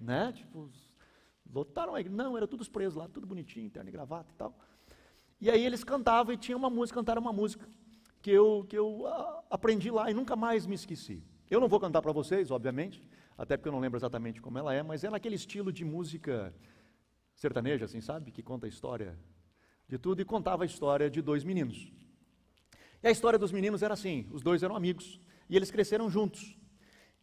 [0.01, 0.33] Né?
[0.33, 0.71] Tipo,
[1.53, 2.03] lotaram a.
[2.03, 4.57] Não, era todos presos lá, tudo bonitinho, terno e gravata e tal.
[5.41, 7.67] E aí eles cantavam e tinha uma música, cantaram uma música
[8.21, 11.23] que eu, que eu uh, aprendi lá e nunca mais me esqueci.
[11.49, 13.03] Eu não vou cantar para vocês, obviamente,
[13.37, 16.53] até porque eu não lembro exatamente como ela é, mas é naquele estilo de música
[17.39, 18.31] sertaneja, assim, sabe?
[18.31, 19.19] Que conta a história
[19.89, 21.91] de tudo e contava a história de dois meninos.
[23.03, 26.59] E a história dos meninos era assim: os dois eram amigos e eles cresceram juntos.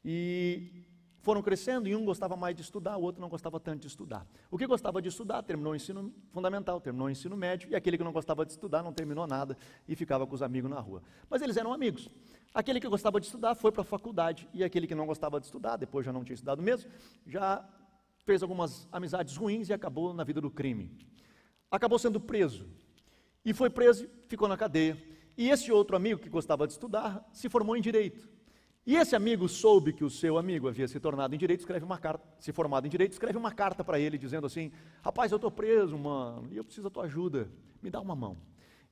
[0.04, 0.86] E
[1.19, 4.28] foram crescendo e um gostava mais de estudar, o outro não gostava tanto de estudar.
[4.51, 7.97] O que gostava de estudar terminou o ensino fundamental, terminou o ensino médio, e aquele
[7.97, 11.01] que não gostava de estudar não terminou nada e ficava com os amigos na rua.
[11.28, 12.08] Mas eles eram amigos.
[12.54, 15.47] Aquele que gostava de estudar foi para a faculdade, e aquele que não gostava de
[15.47, 16.91] estudar, depois já não tinha estudado mesmo,
[17.25, 17.67] já
[18.25, 20.91] fez algumas amizades ruins e acabou na vida do crime.
[21.69, 22.67] Acabou sendo preso.
[23.45, 25.01] E foi preso, ficou na cadeia.
[25.38, 28.27] E esse outro amigo que gostava de estudar se formou em direito.
[28.85, 31.97] E esse amigo soube que o seu amigo havia se tornado em direito, escreve uma
[31.97, 34.71] carta, se formado em direito, escreve uma carta para ele dizendo assim:
[35.03, 37.49] "Rapaz, eu estou preso, mano, e eu preciso da tua ajuda.
[37.81, 38.38] Me dá uma mão".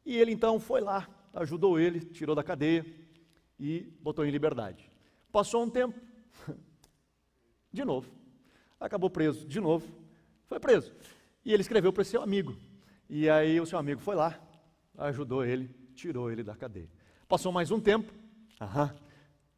[0.05, 2.85] E ele então foi lá, ajudou ele, tirou da cadeia
[3.59, 4.91] e botou em liberdade.
[5.31, 5.99] Passou um tempo,
[7.71, 8.11] de novo,
[8.85, 9.87] acabou preso de novo.
[10.45, 10.93] Foi preso.
[11.43, 12.55] E ele escreveu para seu amigo.
[13.09, 14.39] E aí o seu amigo foi lá,
[14.97, 16.89] ajudou ele, tirou ele da cadeia.
[17.27, 18.11] Passou mais um tempo,
[18.59, 18.93] aham,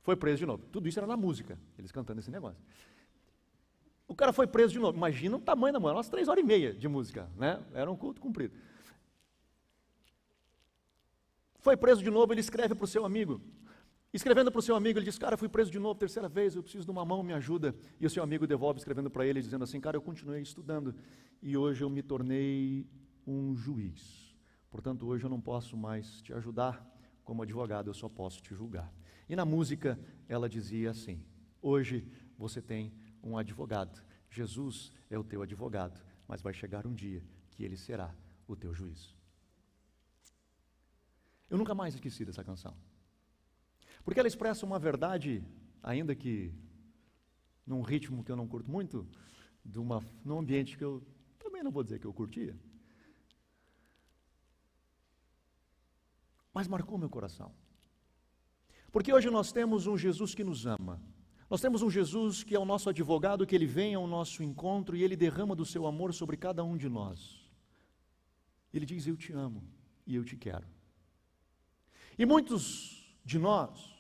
[0.02, 0.66] foi preso de novo.
[0.72, 2.62] Tudo isso era na música, eles cantando esse negócio.
[4.08, 4.98] O cara foi preso de novo.
[4.98, 7.64] Imagina o tamanho da música, umas três horas e meia de música, né?
[7.74, 8.56] Era um culto cumprido.
[11.60, 13.42] Foi preso de novo, ele escreve para o seu amigo.
[14.16, 16.64] Escrevendo para o seu amigo, ele diz: Cara, fui preso de novo, terceira vez, eu
[16.64, 17.76] preciso de uma mão, me ajuda.
[18.00, 20.96] E o seu amigo devolve, escrevendo para ele, dizendo assim: Cara, eu continuei estudando
[21.42, 22.88] e hoje eu me tornei
[23.28, 24.34] um juiz.
[24.72, 26.82] Portanto, hoje eu não posso mais te ajudar
[27.26, 28.90] como advogado, eu só posso te julgar.
[29.28, 30.00] E na música,
[30.30, 31.22] ela dizia assim:
[31.62, 34.02] Hoje você tem um advogado.
[34.30, 38.16] Jesus é o teu advogado, mas vai chegar um dia que ele será
[38.48, 39.14] o teu juiz.
[41.50, 42.74] Eu nunca mais esqueci dessa canção.
[44.06, 45.44] Porque ela expressa uma verdade,
[45.82, 46.54] ainda que
[47.66, 49.06] num ritmo que eu não curto muito,
[49.66, 51.04] de uma, num ambiente que eu
[51.40, 52.56] também não vou dizer que eu curtia.
[56.54, 57.52] Mas marcou meu coração.
[58.92, 61.02] Porque hoje nós temos um Jesus que nos ama.
[61.50, 64.96] Nós temos um Jesus que é o nosso advogado, que ele vem ao nosso encontro
[64.96, 67.44] e ele derrama do seu amor sobre cada um de nós.
[68.72, 69.68] Ele diz: Eu te amo
[70.06, 70.68] e eu te quero.
[72.18, 73.95] E muitos de nós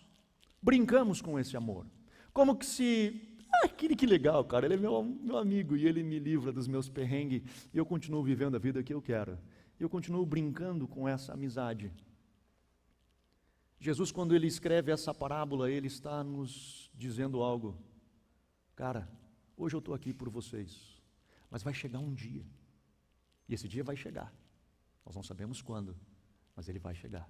[0.65, 1.85] brincamos com esse amor.
[2.33, 6.01] Como que se, ah, que, que legal, cara, ele é meu, meu amigo e ele
[6.01, 9.37] me livra dos meus perrengues e eu continuo vivendo a vida que eu quero.
[9.79, 11.93] Eu continuo brincando com essa amizade.
[13.79, 17.77] Jesus, quando ele escreve essa parábola, ele está nos dizendo algo.
[18.75, 19.07] Cara,
[19.55, 20.99] hoje eu estou aqui por vocês,
[21.51, 22.43] mas vai chegar um dia,
[23.47, 24.33] e esse dia vai chegar.
[25.05, 25.95] Nós não sabemos quando,
[26.55, 27.29] mas ele vai chegar.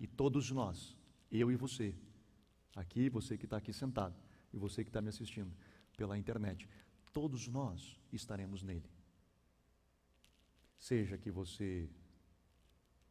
[0.00, 0.96] E todos nós,
[1.30, 1.94] eu e você,
[2.74, 4.14] Aqui, você que está aqui sentado,
[4.52, 5.52] e você que está me assistindo
[5.96, 6.68] pela internet,
[7.12, 8.88] todos nós estaremos nele.
[10.78, 11.88] Seja que você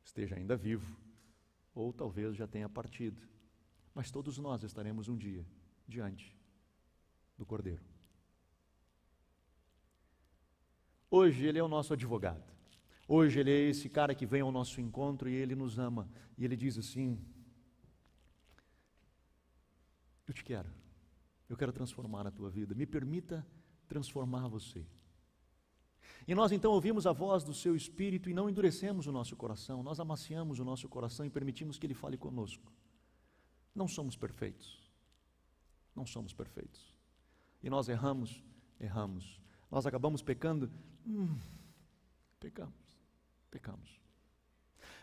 [0.04, 0.98] esteja ainda vivo,
[1.76, 3.22] ou talvez já tenha partido,
[3.94, 5.46] mas todos nós estaremos um dia
[5.88, 6.36] diante
[7.38, 7.84] do Cordeiro.
[11.10, 12.44] Hoje ele é o nosso advogado.
[13.08, 16.10] Hoje ele é esse cara que vem ao nosso encontro e ele nos ama.
[16.38, 17.18] E ele diz assim:
[20.28, 20.70] eu te quero.
[21.50, 22.76] Eu quero transformar a tua vida.
[22.76, 23.46] Me permita
[23.88, 24.86] transformar você.
[26.28, 29.82] E nós então ouvimos a voz do seu espírito e não endurecemos o nosso coração,
[29.82, 32.72] nós amaciamos o nosso coração e permitimos que ele fale conosco.
[33.74, 34.82] Não somos perfeitos.
[35.96, 36.94] Não somos perfeitos.
[37.64, 38.44] E nós erramos,
[38.80, 39.40] erramos.
[39.72, 40.72] Nós acabamos pecando,
[41.06, 41.38] hum,
[42.40, 42.98] pecamos,
[43.50, 44.00] pecamos.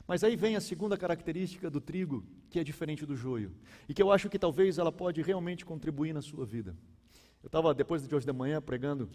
[0.06, 3.54] Mas aí vem a segunda característica do trigo, que é diferente do joio,
[3.88, 6.76] e que eu acho que talvez ela pode realmente contribuir na sua vida.
[7.42, 9.08] Eu estava, depois de hoje de manhã, pregando,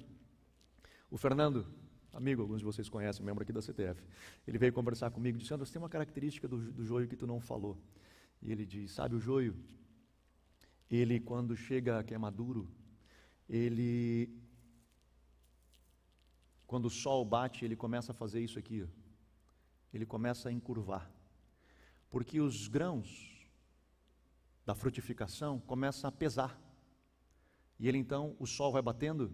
[1.12, 1.67] o Fernando,
[2.12, 4.02] amigo, alguns de vocês conhecem, membro aqui da CTF,
[4.47, 7.39] ele veio conversar comigo disse, Anderson, tem uma característica do, do joio que tu não
[7.39, 7.78] falou.
[8.41, 9.56] E ele diz, sabe o joio?
[10.89, 12.67] Ele, quando chega que é maduro,
[13.47, 14.28] ele,
[16.65, 18.98] quando o sol bate, ele começa a fazer isso aqui, ó
[19.93, 21.10] ele começa a encurvar.
[22.10, 23.47] Porque os grãos
[24.65, 26.60] da frutificação começam a pesar.
[27.80, 29.32] E ele então, o sol vai batendo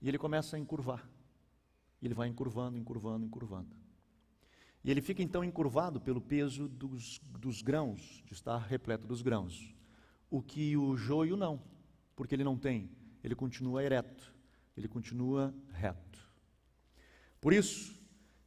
[0.00, 1.08] e ele começa a encurvar.
[2.00, 3.74] E ele vai encurvando, encurvando, encurvando.
[4.84, 9.74] E ele fica então encurvado pelo peso dos, dos grãos, de estar repleto dos grãos.
[10.30, 11.62] O que o joio não,
[12.14, 12.90] porque ele não tem,
[13.22, 14.34] ele continua ereto,
[14.76, 16.20] ele continua reto.
[17.40, 17.98] Por isso,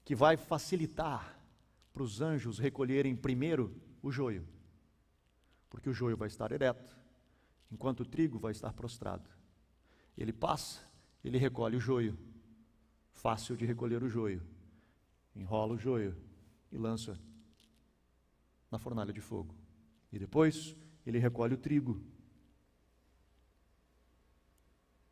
[0.07, 1.37] que vai facilitar
[1.91, 4.47] para os anjos recolherem primeiro o joio,
[5.69, 6.97] porque o joio vai estar ereto,
[7.69, 9.29] enquanto o trigo vai estar prostrado.
[10.17, 10.79] Ele passa,
[11.21, 12.17] ele recolhe o joio,
[13.11, 14.41] fácil de recolher o joio,
[15.35, 16.15] enrola o joio
[16.71, 17.19] e lança
[18.71, 19.53] na fornalha de fogo.
[20.09, 20.73] E depois
[21.05, 22.01] ele recolhe o trigo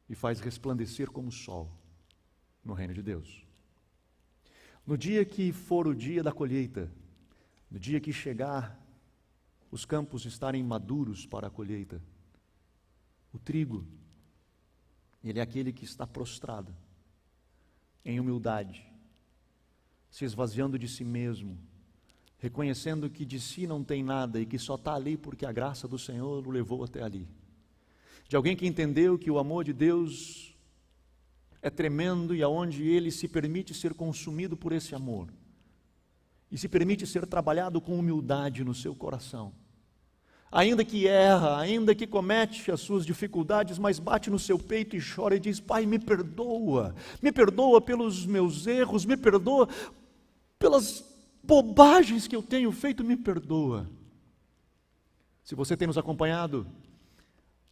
[0.07, 1.69] e faz resplandecer como o sol
[2.63, 3.45] no reino de Deus.
[4.86, 6.91] No dia que for o dia da colheita,
[7.71, 8.79] no dia que chegar
[9.71, 12.01] os campos estarem maduros para a colheita,
[13.33, 13.86] o trigo,
[15.23, 16.73] ele é aquele que está prostrado,
[18.05, 18.86] em humildade,
[20.11, 21.57] se esvaziando de si mesmo,
[22.38, 25.88] reconhecendo que de si não tem nada e que só está ali porque a graça
[25.88, 27.27] do Senhor o levou até ali.
[28.29, 30.55] De alguém que entendeu que o amor de Deus
[31.66, 35.34] é tremendo e aonde ele se permite ser consumido por esse amor
[36.51, 39.51] e se permite ser trabalhado com humildade no seu coração,
[40.51, 45.01] ainda que erra, ainda que comete as suas dificuldades, mas bate no seu peito e
[45.01, 49.68] chora e diz: Pai, me perdoa, me perdoa pelos meus erros, me perdoa
[50.59, 51.03] pelas
[51.43, 53.89] bobagens que eu tenho feito, me perdoa.
[55.43, 56.68] Se você tem nos acompanhado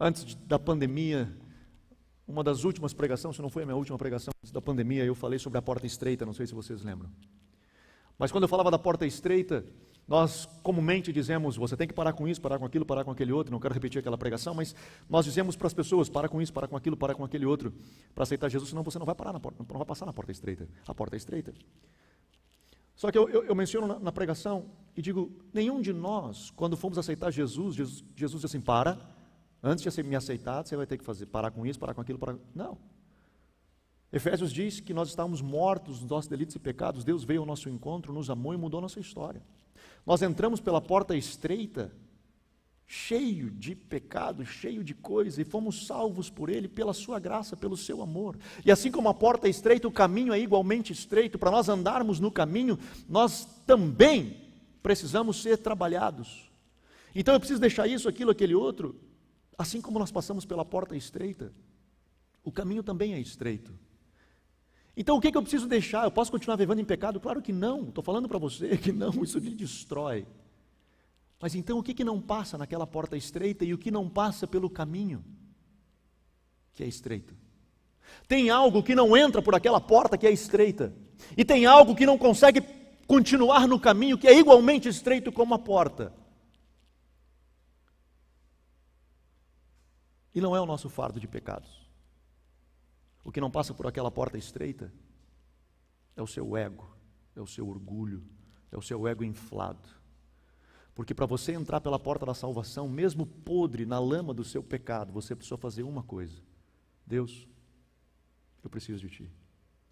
[0.00, 1.32] antes da pandemia,
[2.26, 5.14] uma das últimas pregações, se não foi a minha última pregação antes da pandemia, eu
[5.14, 7.10] falei sobre a porta estreita, não sei se vocês lembram.
[8.18, 9.64] Mas quando eu falava da porta estreita,
[10.06, 13.32] nós comumente dizemos, você tem que parar com isso, parar com aquilo, parar com aquele
[13.32, 13.50] outro.
[13.50, 14.74] Não quero repetir aquela pregação, mas
[15.08, 17.72] nós dizemos para as pessoas, para com isso, parar com aquilo, parar com aquele outro,
[18.14, 20.30] para aceitar Jesus, senão você não vai parar na porta, não vai passar na porta
[20.30, 20.68] estreita.
[20.86, 21.54] A porta é estreita.
[22.94, 24.66] Só que eu, eu, eu menciono na, na, pregação
[24.96, 29.00] e digo, nenhum de nós, quando fomos aceitar Jesus, Jesus, Jesus disse assim, para,
[29.64, 32.18] antes de me aceitar, você vai ter que fazer, parar com isso, parar com aquilo,
[32.18, 32.36] parar...
[32.54, 32.76] Não.
[34.12, 37.68] Efésios diz que nós estávamos mortos nos nossos delitos e pecados, Deus veio ao nosso
[37.68, 39.42] encontro, nos amou e mudou nossa história.
[40.06, 41.90] Nós entramos pela porta estreita,
[42.86, 47.76] cheio de pecado, cheio de coisa, e fomos salvos por Ele, pela Sua graça, pelo
[47.76, 48.38] Seu amor.
[48.64, 51.38] E assim como a porta é estreita, o caminho é igualmente estreito.
[51.38, 54.36] Para nós andarmos no caminho, nós também
[54.82, 56.50] precisamos ser trabalhados.
[57.14, 58.94] Então eu preciso deixar isso, aquilo, aquele outro.
[59.56, 61.52] Assim como nós passamos pela porta estreita,
[62.42, 63.72] o caminho também é estreito.
[64.96, 66.04] Então o que, que eu preciso deixar?
[66.04, 67.20] Eu posso continuar vivendo em pecado?
[67.20, 70.26] Claro que não, estou falando para você que não, isso lhe destrói.
[71.40, 74.46] Mas então o que, que não passa naquela porta estreita e o que não passa
[74.46, 75.24] pelo caminho
[76.72, 77.36] que é estreito?
[78.28, 80.94] Tem algo que não entra por aquela porta que é estreita,
[81.36, 82.62] e tem algo que não consegue
[83.06, 86.12] continuar no caminho que é igualmente estreito como a porta.
[90.34, 91.88] E não é o nosso fardo de pecados.
[93.22, 94.92] O que não passa por aquela porta estreita
[96.16, 96.94] é o seu ego,
[97.34, 98.22] é o seu orgulho,
[98.70, 99.88] é o seu ego inflado.
[100.94, 105.12] Porque para você entrar pela porta da salvação, mesmo podre na lama do seu pecado,
[105.12, 106.40] você precisa fazer uma coisa:
[107.06, 107.48] Deus,
[108.62, 109.30] eu preciso de Ti.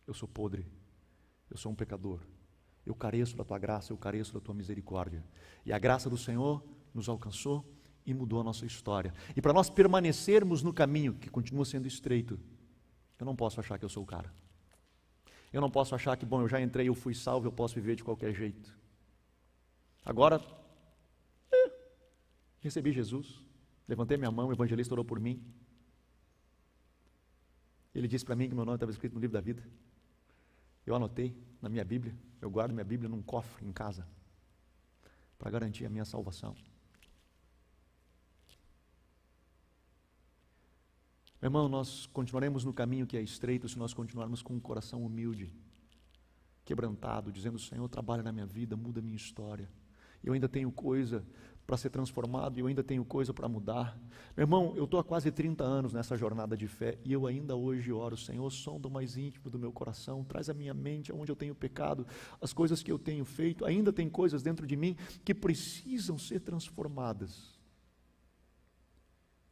[0.07, 0.67] Eu sou podre,
[1.51, 2.21] eu sou um pecador.
[2.85, 5.25] Eu careço da Tua graça, eu careço da Tua misericórdia.
[5.65, 7.65] E a graça do Senhor nos alcançou
[8.05, 9.13] e mudou a nossa história.
[9.37, 12.39] E para nós permanecermos no caminho que continua sendo estreito,
[13.19, 14.33] eu não posso achar que eu sou o cara.
[15.53, 17.95] Eu não posso achar que, bom, eu já entrei, eu fui salvo, eu posso viver
[17.95, 18.77] de qualquer jeito.
[20.05, 20.41] Agora,
[21.53, 21.73] é,
[22.61, 23.41] recebi Jesus,
[23.87, 25.45] levantei minha mão, o evangelista orou por mim.
[27.95, 29.63] Ele disse para mim que meu nome estava escrito no livro da vida.
[30.87, 34.07] Eu anotei na minha Bíblia, eu guardo minha Bíblia num cofre em casa,
[35.39, 36.57] para garantir a minha salvação.
[41.43, 45.05] Meu irmão, nós continuaremos no caminho que é estreito se nós continuarmos com um coração
[45.05, 45.53] humilde,
[46.65, 49.69] quebrantado, dizendo: Senhor, trabalha na minha vida, muda a minha história.
[50.23, 51.27] Eu ainda tenho coisa
[51.67, 53.99] para ser transformado, eu ainda tenho coisa para mudar.
[54.37, 57.57] Meu irmão, eu estou há quase 30 anos nessa jornada de fé e eu ainda
[57.57, 61.33] hoje oro, Senhor, sonda o mais íntimo do meu coração, traz a minha mente onde
[61.33, 62.07] eu tenho pecado,
[62.41, 66.39] as coisas que eu tenho feito, ainda tem coisas dentro de mim que precisam ser
[66.39, 67.59] transformadas.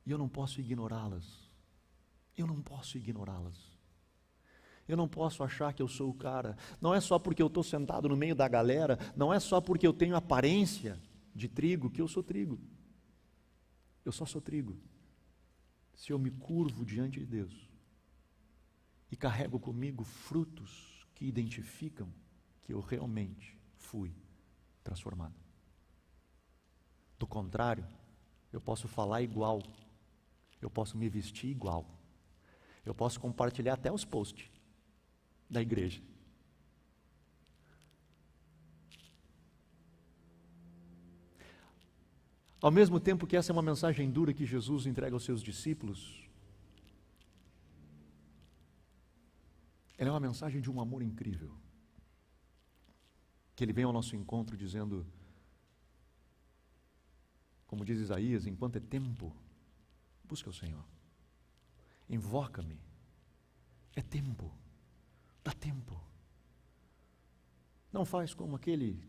[0.06, 1.49] E eu não posso ignorá-las
[2.40, 3.78] eu não posso ignorá-las.
[4.88, 6.56] Eu não posso achar que eu sou o cara.
[6.80, 9.86] Não é só porque eu estou sentado no meio da galera, não é só porque
[9.86, 11.00] eu tenho aparência
[11.34, 12.58] de trigo que eu sou trigo.
[14.04, 14.76] Eu só sou trigo.
[15.94, 17.70] Se eu me curvo diante de Deus
[19.12, 22.08] e carrego comigo frutos que identificam
[22.64, 24.14] que eu realmente fui
[24.82, 25.34] transformado.
[27.18, 27.86] Do contrário,
[28.52, 29.62] eu posso falar igual,
[30.60, 31.99] eu posso me vestir igual,
[32.90, 34.50] eu posso compartilhar até os posts
[35.48, 36.02] da igreja.
[42.60, 46.28] Ao mesmo tempo que essa é uma mensagem dura que Jesus entrega aos seus discípulos,
[49.96, 51.56] ela é uma mensagem de um amor incrível.
[53.54, 55.06] Que ele vem ao nosso encontro dizendo,
[57.66, 59.34] como diz Isaías, enquanto é tempo,
[60.24, 60.84] busca o Senhor
[62.10, 62.78] invoca-me.
[63.96, 64.52] É tempo,
[65.42, 65.98] dá tempo.
[67.92, 69.02] Não faz como aquele,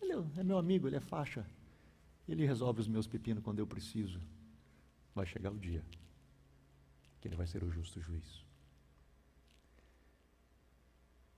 [0.00, 1.46] ele é meu amigo, ele é faixa,
[2.28, 4.20] ele resolve os meus pepinos quando eu preciso.
[5.14, 5.84] Vai chegar o dia
[7.20, 8.44] que ele vai ser o justo juiz.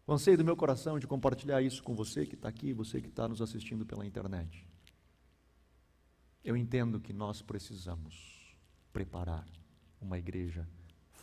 [0.06, 3.08] O anseio do meu coração de compartilhar isso com você que está aqui, você que
[3.08, 4.66] está nos assistindo pela internet.
[6.42, 8.56] Eu entendo que nós precisamos
[8.92, 9.46] preparar
[10.00, 10.66] uma igreja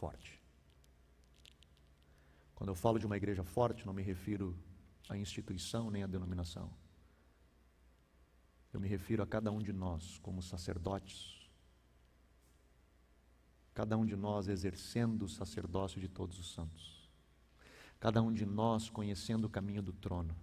[0.02, 0.42] forte.
[2.56, 4.58] Quando eu falo de uma igreja forte, não me refiro
[5.08, 6.72] à instituição nem à denominação.
[8.74, 11.48] Eu me refiro a cada um de nós como sacerdotes,
[13.76, 17.08] cada um de nós exercendo o sacerdócio de todos os santos,
[18.00, 20.36] cada um de nós conhecendo o caminho do trono,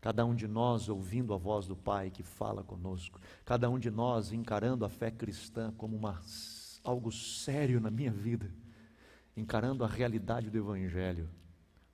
[0.00, 3.90] cada um de nós ouvindo a voz do Pai que fala conosco, cada um de
[3.90, 6.22] nós encarando a fé cristã como uma,
[6.84, 8.52] algo sério na minha vida,
[9.36, 11.28] encarando a realidade do Evangelho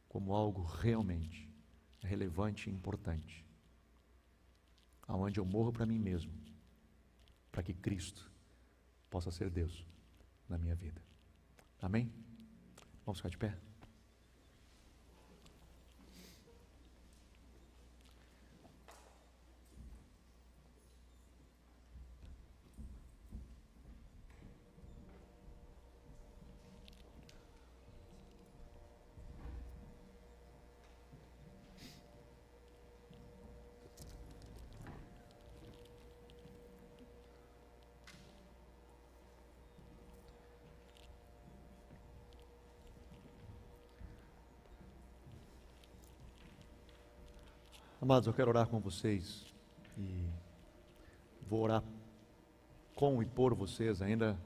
[0.08, 1.48] como algo realmente
[2.00, 3.48] relevante e importante
[5.08, 6.30] aonde eu morro para mim mesmo,
[7.50, 8.30] para que Cristo
[9.08, 9.86] possa ser Deus
[10.46, 11.02] na minha vida.
[11.80, 12.12] Amém?
[13.06, 13.67] Vamos ficar de pé?
[48.00, 49.44] Amados, eu quero orar com vocês
[49.96, 50.30] e
[51.48, 51.82] vou orar
[52.94, 54.00] com e por vocês.
[54.00, 54.38] Ainda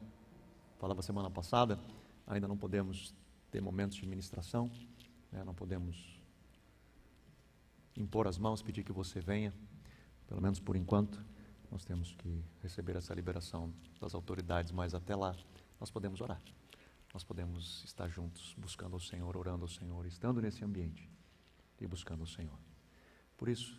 [0.78, 1.78] falava semana passada,
[2.26, 3.14] ainda não podemos
[3.50, 4.70] ter momentos de ministração,
[5.30, 5.44] né?
[5.44, 6.18] não podemos
[7.94, 9.52] impor as mãos, pedir que você venha,
[10.26, 11.22] pelo menos por enquanto.
[11.70, 15.36] Nós temos que receber essa liberação das autoridades, mas até lá
[15.78, 16.40] nós podemos orar.
[17.12, 21.06] Nós podemos estar juntos, buscando o Senhor, orando ao Senhor, estando nesse ambiente
[21.78, 22.71] e buscando o Senhor.
[23.42, 23.76] Por isso.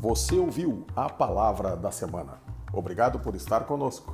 [0.00, 2.40] Você ouviu a palavra da semana.
[2.72, 4.12] Obrigado por estar conosco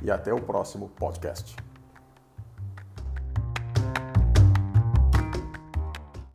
[0.00, 1.56] e até o próximo podcast.